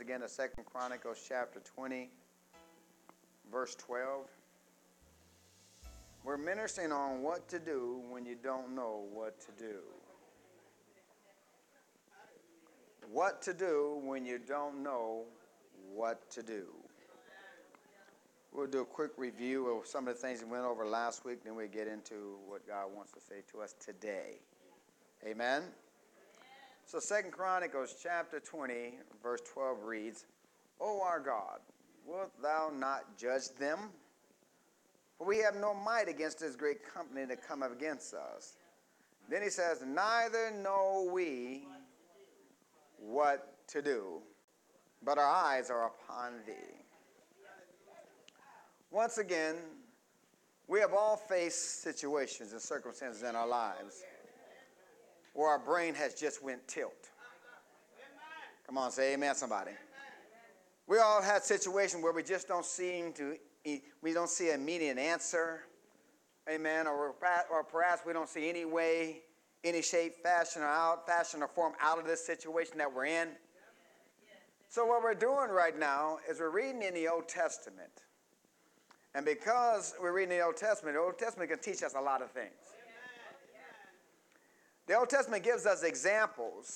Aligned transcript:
again 0.00 0.20
to 0.20 0.28
Second 0.28 0.64
Chronicles 0.64 1.24
chapter 1.28 1.60
20, 1.60 2.10
verse 3.50 3.74
12. 3.76 4.26
We're 6.24 6.36
ministering 6.36 6.90
on 6.90 7.22
what 7.22 7.48
to 7.48 7.58
do 7.58 8.00
when 8.08 8.24
you 8.24 8.34
don't 8.34 8.74
know 8.74 9.04
what 9.12 9.40
to 9.40 9.52
do. 9.58 9.80
What 13.12 13.42
to 13.42 13.52
do 13.52 14.00
when 14.02 14.24
you 14.24 14.38
don't 14.38 14.82
know 14.82 15.24
what 15.92 16.30
to 16.30 16.42
do. 16.42 16.64
We'll 18.52 18.66
do 18.66 18.80
a 18.80 18.86
quick 18.86 19.10
review 19.16 19.68
of 19.68 19.86
some 19.86 20.08
of 20.08 20.14
the 20.14 20.20
things 20.20 20.42
we 20.42 20.50
went 20.50 20.64
over 20.64 20.86
last 20.86 21.24
week, 21.24 21.44
then 21.44 21.56
we 21.56 21.68
get 21.68 21.88
into 21.88 22.36
what 22.46 22.66
God 22.66 22.86
wants 22.94 23.12
to 23.12 23.20
say 23.20 23.42
to 23.52 23.60
us 23.60 23.74
today. 23.84 24.38
Amen. 25.26 25.64
So 26.86 27.00
Second 27.00 27.30
Chronicles 27.30 27.96
chapter 28.02 28.40
20, 28.40 28.98
verse 29.22 29.40
12 29.52 29.84
reads, 29.84 30.26
O 30.80 31.00
our 31.02 31.18
God, 31.18 31.60
wilt 32.06 32.30
thou 32.42 32.70
not 32.74 33.16
judge 33.16 33.48
them? 33.58 33.90
For 35.16 35.26
we 35.26 35.38
have 35.38 35.56
no 35.56 35.72
might 35.72 36.08
against 36.08 36.40
this 36.40 36.56
great 36.56 36.78
company 36.86 37.24
that 37.24 37.46
come 37.46 37.62
up 37.62 37.72
against 37.72 38.12
us. 38.12 38.56
Then 39.30 39.42
he 39.42 39.48
says, 39.48 39.82
Neither 39.86 40.50
know 40.50 41.08
we 41.10 41.66
what 42.98 43.54
to 43.68 43.80
do, 43.80 44.20
but 45.02 45.16
our 45.16 45.24
eyes 45.24 45.70
are 45.70 45.86
upon 45.86 46.34
thee. 46.46 46.52
Once 48.90 49.18
again, 49.18 49.56
we 50.68 50.80
have 50.80 50.92
all 50.92 51.16
faced 51.16 51.82
situations 51.82 52.52
and 52.52 52.60
circumstances 52.60 53.22
in 53.22 53.34
our 53.34 53.48
lives 53.48 54.02
where 55.34 55.50
our 55.50 55.58
brain 55.58 55.94
has 55.94 56.14
just 56.14 56.42
went 56.42 56.66
tilt. 56.66 57.10
Come 58.66 58.78
on, 58.78 58.90
say 58.90 59.12
amen, 59.12 59.34
somebody. 59.34 59.72
We 60.86 60.98
all 60.98 61.20
had 61.22 61.42
situations 61.42 62.02
where 62.02 62.12
we 62.12 62.22
just 62.22 62.48
don't 62.48 62.64
seem 62.64 63.12
to, 63.14 63.36
we 64.02 64.12
don't 64.12 64.28
see 64.28 64.50
an 64.50 64.60
immediate 64.60 64.98
answer. 64.98 65.60
Amen. 66.48 66.86
Or, 66.86 67.14
or 67.50 67.64
perhaps 67.64 68.02
we 68.06 68.12
don't 68.12 68.28
see 68.28 68.48
any 68.48 68.64
way, 68.64 69.22
any 69.64 69.80
shape, 69.80 70.16
fashion, 70.22 70.62
or 70.62 70.66
out, 70.66 71.06
fashion 71.06 71.42
or 71.42 71.48
form 71.48 71.72
out 71.80 71.98
of 71.98 72.06
this 72.06 72.24
situation 72.24 72.78
that 72.78 72.92
we're 72.92 73.06
in. 73.06 73.28
So 74.68 74.84
what 74.84 75.02
we're 75.02 75.14
doing 75.14 75.50
right 75.50 75.78
now 75.78 76.18
is 76.28 76.40
we're 76.40 76.50
reading 76.50 76.82
in 76.82 76.94
the 76.94 77.08
Old 77.08 77.28
Testament. 77.28 78.02
And 79.14 79.24
because 79.24 79.94
we're 80.02 80.12
reading 80.12 80.36
the 80.36 80.44
Old 80.44 80.56
Testament, 80.56 80.96
the 80.96 81.00
Old 81.00 81.18
Testament 81.18 81.50
can 81.50 81.60
teach 81.60 81.82
us 81.82 81.94
a 81.96 82.00
lot 82.00 82.20
of 82.20 82.30
things. 82.32 82.52
The 84.86 84.98
Old 84.98 85.08
Testament 85.08 85.42
gives 85.42 85.64
us 85.64 85.82
examples 85.82 86.68